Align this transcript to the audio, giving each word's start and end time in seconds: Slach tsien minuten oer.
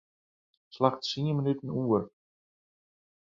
Slach 0.75 0.97
tsien 1.03 1.35
minuten 1.39 1.73
oer. 1.83 2.03